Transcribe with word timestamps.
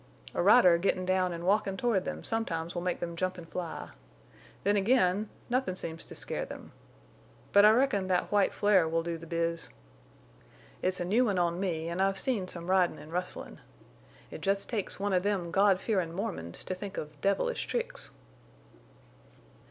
A 0.33 0.41
rider 0.41 0.79
gettin' 0.79 1.05
down 1.05 1.31
an' 1.31 1.45
walkin' 1.45 1.77
toward 1.77 2.05
them 2.05 2.23
sometimes 2.23 2.73
will 2.73 2.81
make 2.81 2.99
them 3.01 3.15
jump 3.15 3.37
an' 3.37 3.45
fly. 3.45 3.89
Then 4.63 4.75
again 4.75 5.29
nothin' 5.47 5.75
seems 5.75 6.05
to 6.05 6.15
scare 6.15 6.43
them. 6.43 6.71
But 7.53 7.65
I 7.65 7.69
reckon 7.71 8.07
that 8.07 8.31
white 8.31 8.51
flare 8.51 8.87
will 8.89 9.03
do 9.03 9.19
the 9.19 9.27
biz. 9.27 9.69
It's 10.81 10.99
a 10.99 11.05
new 11.05 11.25
one 11.25 11.37
on 11.37 11.59
me, 11.59 11.87
an' 11.87 12.01
I've 12.01 12.17
seen 12.17 12.47
some 12.47 12.67
ridin' 12.67 12.97
an' 12.97 13.11
rustlin'. 13.11 13.61
It 14.31 14.41
jest 14.41 14.67
takes 14.67 14.99
one 14.99 15.13
of 15.13 15.21
them 15.21 15.51
God 15.51 15.79
fearin' 15.79 16.13
Mormons 16.13 16.63
to 16.63 16.73
think 16.73 16.97
of 16.97 17.21
devilish 17.21 17.67
tricks." 17.67 18.09